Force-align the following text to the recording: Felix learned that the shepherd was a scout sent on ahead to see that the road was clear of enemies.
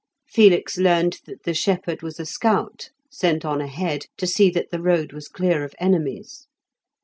Felix 0.27 0.79
learned 0.79 1.19
that 1.27 1.43
the 1.43 1.53
shepherd 1.53 2.01
was 2.01 2.19
a 2.19 2.25
scout 2.25 2.89
sent 3.11 3.45
on 3.45 3.61
ahead 3.61 4.05
to 4.17 4.25
see 4.25 4.49
that 4.49 4.71
the 4.71 4.81
road 4.81 5.13
was 5.13 5.27
clear 5.27 5.63
of 5.63 5.75
enemies. 5.79 6.47